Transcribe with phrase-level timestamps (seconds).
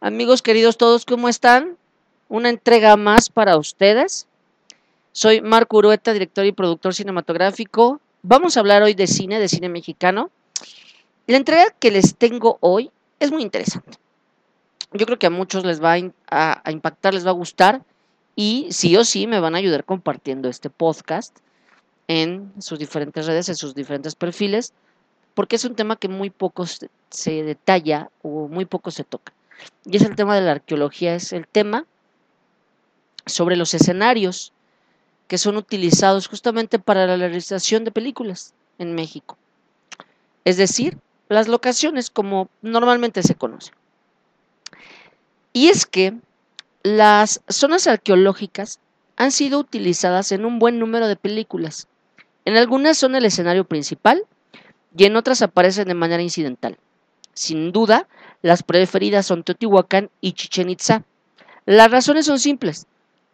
[0.00, 1.78] Amigos queridos todos, ¿cómo están?
[2.28, 4.28] Una entrega más para ustedes.
[5.12, 7.98] Soy Marco Urueta, director y productor cinematográfico.
[8.22, 10.30] Vamos a hablar hoy de cine, de cine mexicano.
[11.26, 12.90] La entrega que les tengo hoy
[13.20, 13.96] es muy interesante.
[14.92, 17.82] Yo creo que a muchos les va a, a impactar, les va a gustar
[18.36, 21.38] y sí o sí me van a ayudar compartiendo este podcast
[22.06, 24.74] en sus diferentes redes, en sus diferentes perfiles,
[25.32, 29.32] porque es un tema que muy poco se detalla o muy poco se toca.
[29.84, 31.86] Y es el tema de la arqueología, es el tema
[33.26, 34.52] sobre los escenarios
[35.28, 39.36] que son utilizados justamente para la realización de películas en México.
[40.44, 40.98] Es decir,
[41.28, 43.74] las locaciones como normalmente se conocen.
[45.52, 46.14] Y es que
[46.82, 48.78] las zonas arqueológicas
[49.16, 51.88] han sido utilizadas en un buen número de películas.
[52.44, 54.22] En algunas son el escenario principal
[54.96, 56.78] y en otras aparecen de manera incidental.
[57.34, 58.06] Sin duda,
[58.42, 61.04] las preferidas son Teotihuacán y Chichen Itza.
[61.64, 62.86] Las razones son simples,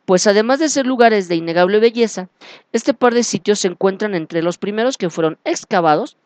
[0.04, 2.28] pues además de ser lugares de innegable belleza,
[2.72, 6.16] este par de sitios se encuentran entre los primeros que fueron excavados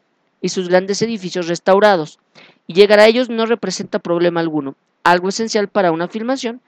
[0.41, 2.19] y sus grandes edificios restaurados,
[2.67, 6.61] y llegar a ellos no representa problema alguno, algo esencial para una filmación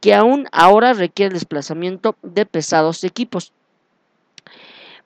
[0.00, 3.52] que aún ahora requiere el desplazamiento de pesados equipos.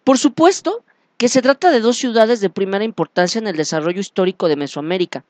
[0.05, 0.85] Por supuesto
[1.17, 5.25] que se trata de dos ciudades de primera importancia en el desarrollo histórico de Mesoamérica,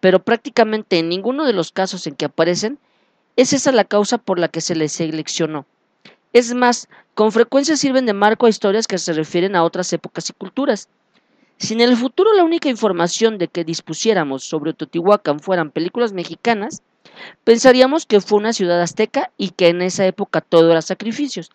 [0.00, 2.78] pero prácticamente en ninguno de los casos en que aparecen
[3.36, 5.66] es esa la causa por la que se les seleccionó.
[6.32, 10.30] Es más, con frecuencia sirven de marco a historias que se refieren a otras épocas
[10.30, 10.88] y culturas.
[11.58, 16.82] Si en el futuro la única información de que dispusiéramos sobre Teotihuacán fueran películas mexicanas,
[17.44, 21.50] pensaríamos que fue una ciudad azteca y que en esa época todo era sacrificios.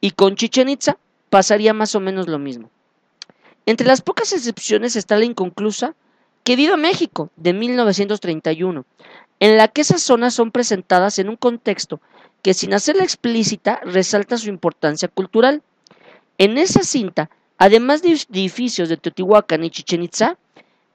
[0.00, 0.98] Y con Chichen Itza
[1.30, 2.70] pasaría más o menos lo mismo.
[3.66, 5.94] Entre las pocas excepciones está la inconclusa
[6.44, 8.84] que viva México de 1931,
[9.40, 12.00] en la que esas zonas son presentadas en un contexto
[12.42, 15.62] que sin hacerla explícita resalta su importancia cultural.
[16.38, 20.36] En esa cinta, además de edificios de Teotihuacán y Chichen Itza,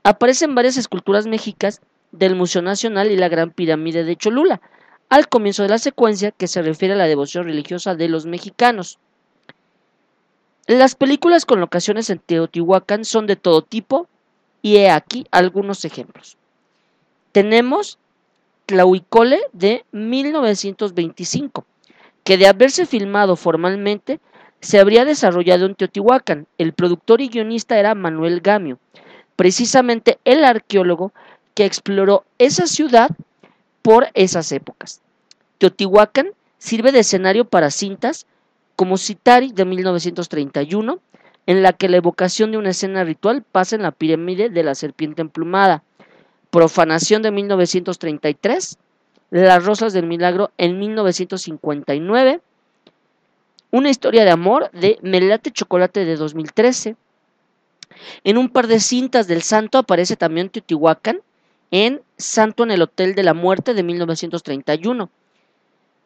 [0.03, 4.61] aparecen varias esculturas mexicas del Museo Nacional y la Gran Pirámide de Cholula,
[5.09, 8.99] al comienzo de la secuencia que se refiere a la devoción religiosa de los mexicanos.
[10.67, 14.09] Las películas con locaciones en Teotihuacán son de todo tipo
[14.61, 16.37] y he aquí algunos ejemplos.
[17.31, 17.99] Tenemos
[18.65, 21.65] Tlahuicole de 1925,
[22.23, 24.19] que de haberse filmado formalmente
[24.59, 26.47] se habría desarrollado en Teotihuacán.
[26.57, 28.79] El productor y guionista era Manuel Gamio,
[29.35, 31.13] precisamente el arqueólogo
[31.53, 33.11] que exploró esa ciudad
[33.81, 35.01] por esas épocas.
[35.59, 38.25] Teotihuacán sirve de escenario para cintas
[38.75, 40.99] como Citari de 1931,
[41.47, 44.75] en la que la evocación de una escena ritual pasa en la pirámide de la
[44.75, 45.83] serpiente emplumada,
[46.51, 48.77] Profanación de 1933,
[49.31, 52.41] Las Rosas del Milagro en 1959,
[53.71, 56.95] Una historia de amor de Melate Chocolate de 2013.
[58.23, 61.21] En un par de cintas del santo aparece también Teotihuacán
[61.71, 65.09] en Santo en el Hotel de la Muerte de 1931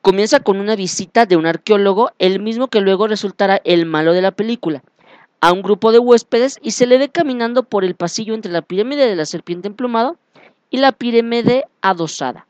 [0.02, 4.22] comienza con una visita de un arqueólogo, el mismo que luego resultará el malo de
[4.22, 4.84] la película,
[5.42, 8.62] a un grupo de huéspedes y se le ve caminando por el pasillo entre la
[8.62, 10.16] pirámide de la serpiente emplumada
[10.70, 12.46] y la pirámide adosada.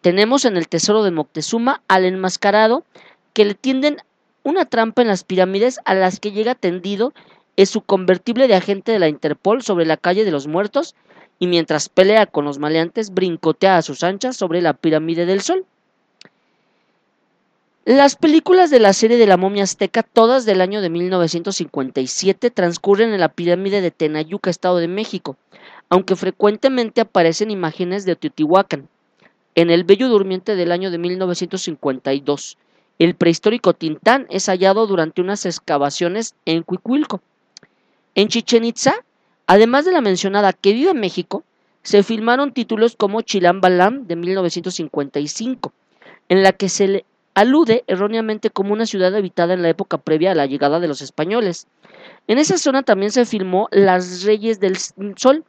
[0.00, 2.84] Tenemos en el tesoro de Moctezuma al enmascarado
[3.32, 3.98] que le tienden
[4.42, 7.12] una trampa en las pirámides a las que llega tendido
[7.56, 10.94] en su convertible de agente de la Interpol sobre la calle de los muertos
[11.38, 15.64] y mientras pelea con los maleantes brincotea a sus anchas sobre la pirámide del sol.
[17.86, 23.14] Las películas de la serie de la momia azteca, todas del año de 1957, transcurren
[23.14, 25.36] en la pirámide de Tenayuca, Estado de México,
[25.88, 28.88] aunque frecuentemente aparecen imágenes de Teotihuacán.
[29.54, 32.58] En El Bello Durmiente del año de 1952,
[32.98, 37.20] el prehistórico Tintán es hallado durante unas excavaciones en Cuicuilco.
[38.16, 38.96] En Chichen Itza,
[39.46, 41.44] además de la mencionada Que vive en México,
[41.84, 45.72] se filmaron títulos como Chilam Balam de 1955,
[46.28, 47.04] en la que se le
[47.36, 51.02] alude erróneamente como una ciudad habitada en la época previa a la llegada de los
[51.02, 51.68] españoles.
[52.28, 55.44] En esa zona también se filmó Las Reyes del Sol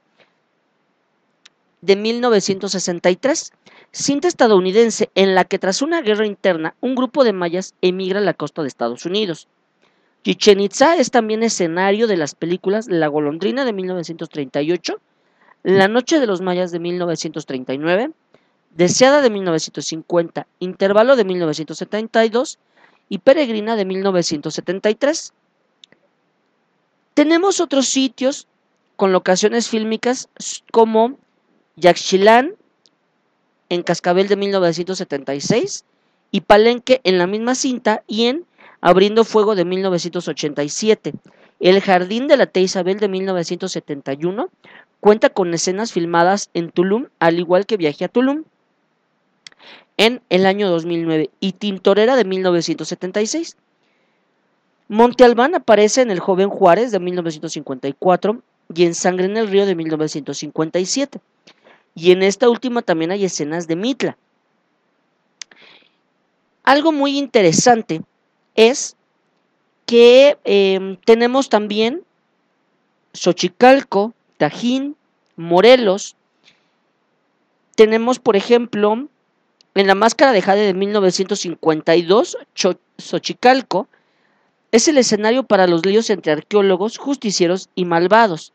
[1.81, 3.53] de 1963,
[3.91, 8.23] cinta estadounidense en la que tras una guerra interna un grupo de mayas emigra a
[8.23, 9.47] la costa de Estados Unidos.
[10.25, 14.99] Chichen Itza es también escenario de las películas La Golondrina de 1938,
[15.63, 18.11] La Noche de los Mayas de 1939,
[18.77, 22.59] Deseada de 1950, Intervalo de 1972
[23.09, 25.33] y Peregrina de 1973.
[27.15, 28.45] Tenemos otros sitios
[28.95, 30.29] con locaciones fílmicas
[30.71, 31.17] como
[31.75, 32.53] Yaxchilán,
[33.69, 35.83] en Cascabel de 1976
[36.29, 38.45] y Palenque en la misma cinta y en
[38.81, 41.13] Abriendo Fuego de 1987.
[41.59, 42.61] El Jardín de la T.
[42.61, 44.49] Isabel de 1971
[44.99, 48.43] cuenta con escenas filmadas en Tulum, al igual que Viaje a Tulum
[49.97, 53.57] en el año 2009 y Tintorera de 1976.
[54.87, 58.41] Monte Albán aparece en El joven Juárez de 1954
[58.73, 61.19] y en Sangre en el Río de 1957.
[61.95, 64.17] Y en esta última también hay escenas de Mitla.
[66.63, 68.01] Algo muy interesante
[68.55, 68.95] es
[69.85, 72.03] que em, tenemos también
[73.13, 74.95] Xochicalco, Tajín,
[75.37, 76.15] Morelos.
[77.75, 79.07] Tenemos, por ejemplo,
[79.77, 82.37] en la máscara de Jade de 1952,
[82.97, 83.87] Xochicalco
[84.71, 88.53] es el escenario para los líos entre arqueólogos, justicieros y malvados.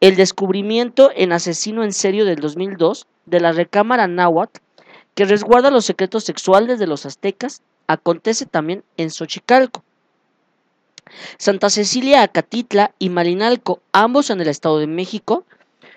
[0.00, 4.60] El descubrimiento en Asesino en Serio del 2002 de la recámara náhuatl,
[5.14, 9.82] que resguarda los secretos sexuales de los aztecas, acontece también en Xochicalco.
[11.38, 15.44] Santa Cecilia, Acatitla y Marinalco, ambos en el Estado de México,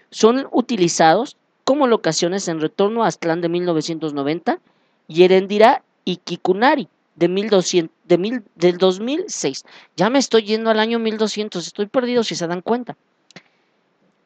[0.09, 4.59] son utilizados como locaciones en Retorno a Aztlán de 1990
[5.07, 9.65] y Erendira y Kikunari de, 1200, de del 2006.
[9.95, 12.97] Ya me estoy yendo al año 1200, estoy perdido si se dan cuenta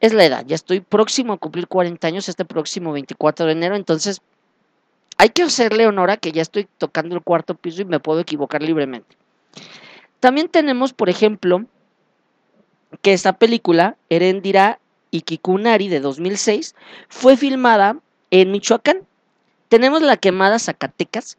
[0.00, 0.44] es la edad.
[0.46, 4.20] Ya estoy próximo a cumplir 40 años este próximo 24 de enero, entonces
[5.16, 8.62] hay que hacerle honor que ya estoy tocando el cuarto piso y me puedo equivocar
[8.62, 9.16] libremente.
[10.20, 11.64] También tenemos, por ejemplo,
[13.02, 14.78] que esta película, Erendira
[15.10, 16.74] y Kikunari de 2006,
[17.08, 17.98] fue filmada
[18.30, 19.06] en Michoacán.
[19.68, 21.38] Tenemos la quemada Zacatecas,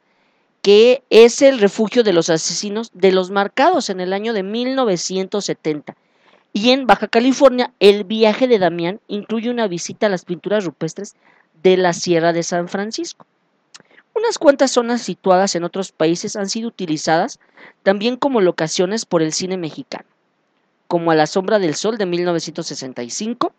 [0.61, 5.95] que es el refugio de los asesinos de los marcados en el año de 1970
[6.51, 11.15] y en Baja California, el viaje de Damián incluye una visita a las pinturas rupestres
[11.61, 13.25] de la Sierra de San Francisco.
[14.15, 17.39] Unas cuantas zonas situadas en otros países han sido utilizadas
[17.83, 20.05] también como locaciones por el cine mexicano,
[20.89, 23.53] como A la sombra del sol de 1965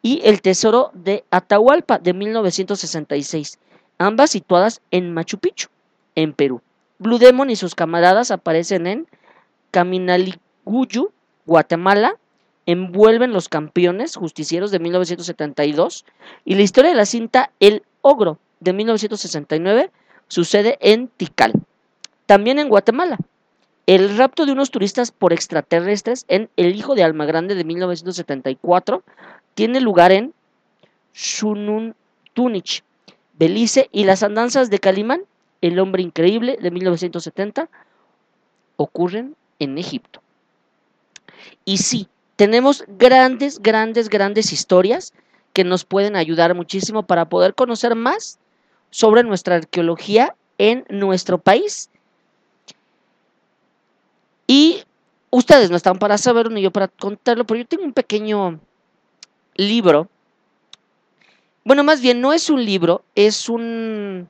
[0.00, 3.58] y El tesoro de Atahualpa de 1966,
[3.98, 5.68] ambas situadas en Machu Picchu,
[6.14, 6.62] en Perú.
[6.98, 9.06] Blue Demon y sus camaradas aparecen en
[9.72, 11.12] Caminaliguyu,
[11.44, 12.16] Guatemala,
[12.64, 16.06] envuelven los campeones justicieros de 1972
[16.46, 19.90] y la historia de la cinta El Ogro de 1969
[20.28, 21.52] sucede en Tikal.
[22.24, 23.18] También en Guatemala.
[23.86, 29.02] El rapto de unos turistas por extraterrestres en El Hijo de Alma Grande de 1974
[29.54, 30.32] tiene lugar en
[32.32, 32.82] Tunich,
[33.34, 35.22] Belice y las andanzas de Calimán,
[35.60, 37.68] El Hombre Increíble de 1970,
[38.76, 40.22] ocurren en Egipto.
[41.64, 45.12] Y sí, tenemos grandes, grandes, grandes historias
[45.52, 48.38] que nos pueden ayudar muchísimo para poder conocer más
[48.90, 51.90] sobre nuestra arqueología en nuestro país.
[54.46, 54.82] Y
[55.30, 58.60] ustedes no están para saberlo ni yo para contarlo, pero yo tengo un pequeño
[59.54, 60.08] libro.
[61.64, 64.28] Bueno, más bien no es un libro, es un,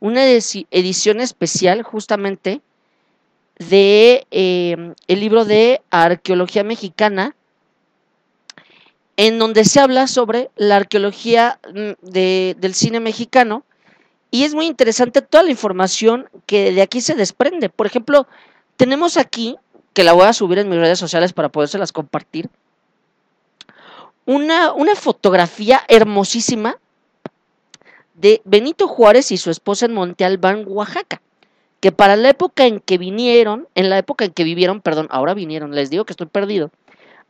[0.00, 2.60] una edición especial justamente
[3.58, 7.36] de eh, el libro de arqueología mexicana
[9.16, 13.64] en donde se habla sobre la arqueología mm, del cine mexicano
[14.30, 17.68] y es muy interesante toda la información que de aquí se desprende.
[17.68, 18.26] Por ejemplo,
[18.76, 19.56] tenemos aquí,
[19.92, 22.48] que la voy a subir en mis redes sociales para podérselas compartir,
[24.24, 26.78] una, una fotografía hermosísima
[28.14, 31.20] de Benito Juárez y su esposa en Monte Albán, Oaxaca
[31.82, 35.34] que para la época en que vinieron, en la época en que vivieron, perdón, ahora
[35.34, 36.70] vinieron, les digo que estoy perdido,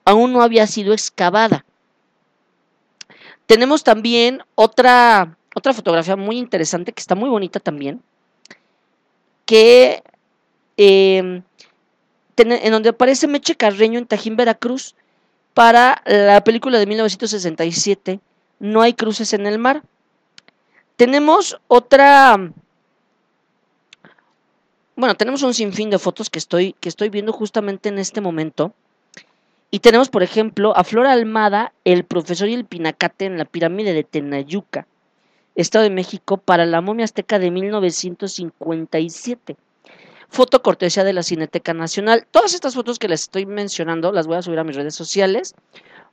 [0.04, 1.64] aún no había sido excavada.
[3.46, 8.02] Tenemos también otra, otra fotografía muy interesante, que está muy bonita también,
[9.46, 10.02] que
[10.76, 11.42] em,
[12.36, 14.94] en donde aparece Meche Carreño en Tajín, Veracruz,
[15.54, 18.20] para la película de 1967,
[18.58, 19.82] No hay cruces en el mar.
[20.96, 22.52] Tenemos otra
[24.94, 28.72] bueno, tenemos un sinfín de fotos que estoy, que estoy viendo justamente en este momento.
[29.70, 33.94] Y tenemos, por ejemplo, a Flora Almada, el profesor y el pinacate en la pirámide
[33.94, 34.86] de Tenayuca,
[35.54, 39.56] Estado de México, para la momia azteca de 1957.
[40.32, 42.26] Foto cortesía de la Cineteca Nacional.
[42.30, 45.54] Todas estas fotos que les estoy mencionando las voy a subir a mis redes sociales,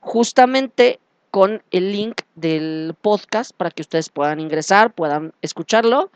[0.01, 0.99] justamente
[1.31, 6.11] con el link del podcast para que ustedes puedan ingresar, puedan escucharlo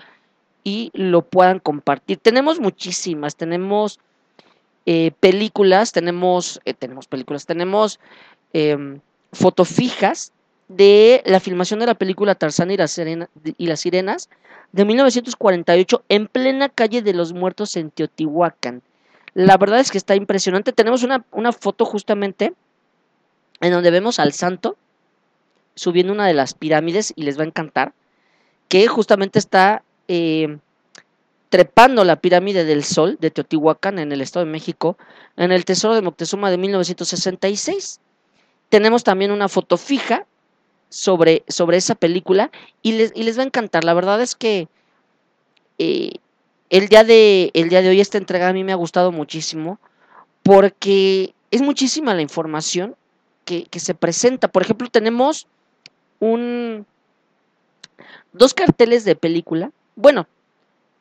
[0.65, 2.17] y lo puedan compartir.
[2.17, 4.01] Tenemos muchísimas, tenemos
[4.86, 8.01] eh, películas, tenemos, eh, tenemos películas, tenemos
[8.51, 9.00] eh,
[9.31, 10.33] fotofijas
[10.75, 12.92] de la filmación de la película Tarzán y, las
[13.80, 14.30] Sirenas
[14.72, 18.82] de 1948 en plena calle de los Muertos en Teotihuacán.
[19.34, 20.74] La verdad es que está impresionante.
[20.74, 22.53] Tenemos una, foto justamente
[23.62, 24.77] en donde vemos al santo
[25.75, 27.94] subiendo una de las pirámides y les va a encantar,
[28.68, 30.58] que justamente está eh,
[31.50, 34.98] trepando la pirámide del Sol de Teotihuacán en el Estado de México
[35.38, 38.00] en el Tesoro de Moctezuma de 1966.
[38.70, 40.25] Tenemos también una foto fija
[40.93, 42.51] sobre, sobre esa película
[42.83, 43.83] y les, les, va a encantar.
[43.83, 44.67] La verdad es que
[45.79, 46.12] eh,
[46.69, 49.79] el, día de, el día de hoy esta entrega a mí me ha gustado muchísimo
[50.43, 52.95] porque es muchísima la información
[53.43, 54.50] que, se presenta.
[54.50, 55.47] Por ejemplo, tenemos
[56.19, 56.85] un
[58.31, 59.71] dos carteles de película.
[59.95, 60.27] Bueno,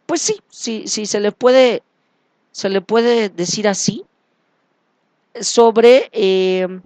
[0.06, 1.82] pues sí, sí, sí se le puede,
[2.50, 4.06] se le puede decir así
[5.38, 6.80] sobre eh,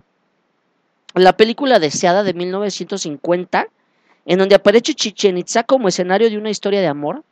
[1.16, 3.68] la película deseada de 1950,
[4.26, 7.24] en donde aparece Chichen Itza como escenario de una historia de amor,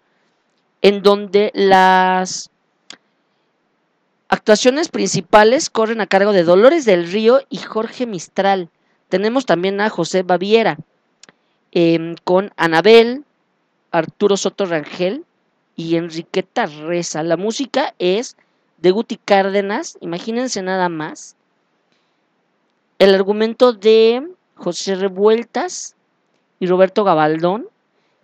[0.81, 2.51] en donde las
[4.29, 8.71] actuaciones principales corren a cargo de Dolores del Río y Jorge Mistral.
[9.09, 10.79] Tenemos también a José Baviera,
[11.73, 13.25] em, con Anabel,
[13.91, 15.25] Arturo Soto Rangel
[15.77, 17.23] y Enriqueta Reza.
[17.23, 18.37] La música es
[18.79, 21.37] de Guti Cárdenas, imagínense nada más
[22.99, 25.97] el argumento de José Revueltas
[26.61, 27.69] y Roberto Gabaldón,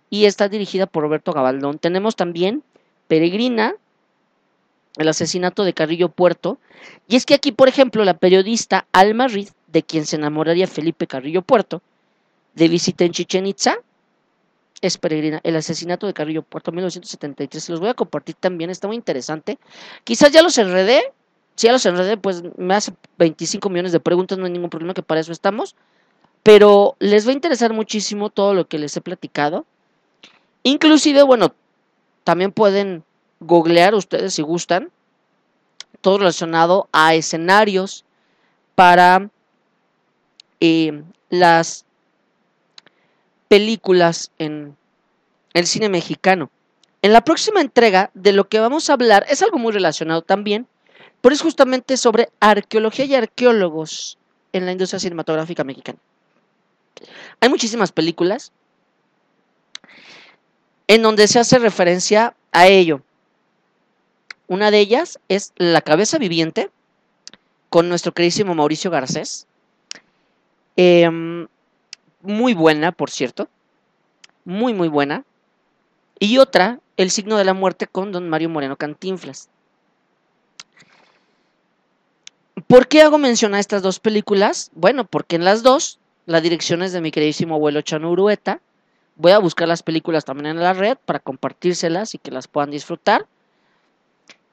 [0.09, 1.79] y está dirigida por Roberto Gabaldón.
[1.79, 2.63] Tenemos también
[3.07, 3.75] Peregrina,
[4.97, 6.59] el asesinato de Carrillo Puerto,
[7.07, 11.07] y es que aquí, por ejemplo, la periodista Alma Riz, de quien se enamoraría Felipe
[11.07, 11.81] Carrillo Puerto,
[12.55, 13.77] de visita en Chichen Itza,
[14.81, 17.63] es Peregrina, el asesinato de Carrillo Puerto 1973.
[17.63, 19.59] Se los voy a compartir también, está muy interesante.
[20.03, 21.13] Quizás ya los enredé,
[21.61, 24.95] si ya los enredé, pues me hace 25 millones de preguntas, no hay ningún problema,
[24.95, 25.75] que para eso estamos.
[26.41, 29.67] Pero les va a interesar muchísimo todo lo que les he platicado.
[30.63, 31.53] Inclusive, bueno,
[32.23, 33.03] también pueden
[33.41, 34.89] googlear ustedes si gustan
[36.01, 38.05] todo relacionado a escenarios
[38.73, 39.29] para
[40.61, 41.85] eh, las
[43.49, 44.75] películas en
[45.53, 46.49] el cine mexicano.
[47.03, 50.65] En la próxima entrega de lo que vamos a hablar es algo muy relacionado también
[51.21, 54.17] pero es justamente sobre arqueología y arqueólogos
[54.53, 55.99] en la industria cinematográfica mexicana.
[57.39, 58.51] Hay muchísimas películas
[60.87, 63.01] en donde se hace referencia a ello.
[64.47, 66.69] Una de ellas es La cabeza viviente,
[67.69, 69.47] con nuestro queridísimo Mauricio Garcés.
[70.75, 71.47] Em,
[72.21, 73.47] muy buena, por cierto.
[74.43, 75.23] Muy, muy buena.
[76.19, 79.49] Y otra, El signo de la muerte, con don Mario Moreno Cantinflas.
[82.67, 84.71] ¿Por qué hago mención a estas dos películas?
[84.73, 88.59] Bueno, porque en las dos, la dirección es de mi queridísimo abuelo Chano Urueta.
[89.15, 92.71] Voy a buscar las películas también en la red para compartírselas y que las puedan
[92.71, 93.25] disfrutar.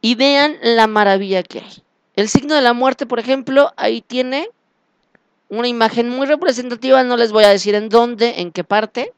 [0.00, 1.83] Y vean la maravilla que hay.
[2.15, 4.49] El signo de la muerte, por ejemplo, ahí tiene
[5.49, 9.12] una imagen muy representativa, no les voy a decir en dónde, en qué parte,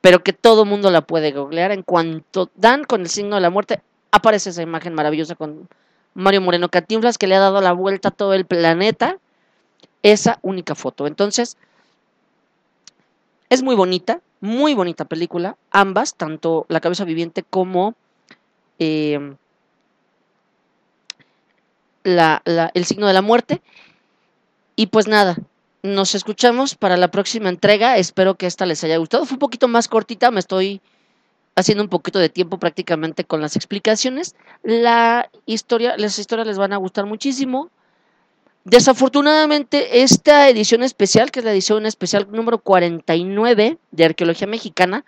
[0.00, 1.72] pero que todo mundo la puede googlear.
[1.72, 5.68] En cuanto dan con el signo de la muerte, aparece esa imagen maravillosa con
[6.16, 9.18] Mario Moreno Catinflas, que le ha dado la vuelta a todo el planeta,
[10.02, 11.06] esa única foto.
[11.06, 11.58] Entonces,
[13.50, 17.94] es muy bonita, muy bonita película, ambas, tanto La cabeza viviente como
[18.78, 19.34] eh,
[22.04, 23.60] El signo de la muerte.
[24.74, 25.36] Y pues nada,
[25.82, 27.98] nos escuchamos para la próxima entrega.
[27.98, 29.26] Espero que esta les haya gustado.
[29.26, 30.80] Fue un poquito más cortita, me estoy
[31.56, 34.36] haciendo un poquito de tiempo prácticamente con las explicaciones.
[34.62, 37.70] La historia, las historias les van a gustar muchísimo.
[38.64, 45.04] Desafortunadamente, esta edición especial, que es la edición especial número 49 de Arqueología Mexicana,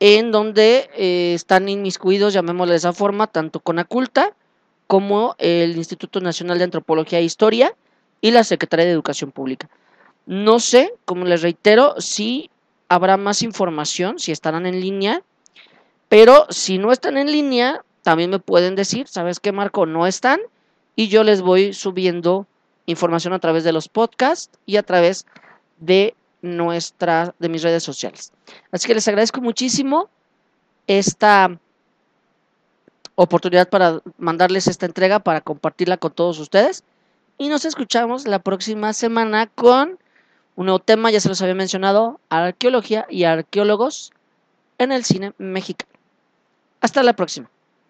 [0.00, 4.34] en donde eh, están inmiscuidos, llamémosle de esa forma, tanto Conaculta
[4.86, 7.74] como el Instituto Nacional de Antropología e Historia
[8.20, 9.68] y la Secretaría de Educación Pública.
[10.26, 12.50] No sé, como les reitero, si
[12.88, 15.22] habrá más información si estarán en línea,
[16.08, 19.86] pero si no están en línea, también me pueden decir, ¿sabes qué, Marco?
[19.86, 20.40] No están
[20.96, 22.46] y yo les voy subiendo
[22.86, 25.26] información a través de los podcasts y a través
[25.78, 28.32] de nuestra, de mis redes sociales.
[28.70, 30.08] Así que les agradezco muchísimo
[30.86, 31.58] esta
[33.14, 36.84] oportunidad para mandarles esta entrega, para compartirla con todos ustedes.
[37.38, 39.98] Y nos escuchamos la próxima semana con
[40.56, 44.12] un nuevo tema, ya se los había mencionado, arqueología y arqueólogos
[44.78, 45.92] en el cine mexicano.
[46.80, 47.50] Hasta la próxima.